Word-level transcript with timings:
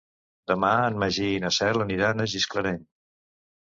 Demà 0.51 0.71
en 0.85 0.97
Magí 1.05 1.29
i 1.35 1.43
na 1.45 1.53
Cel 1.61 1.87
aniran 1.87 2.27
a 2.27 2.31
Gisclareny. 2.37 2.85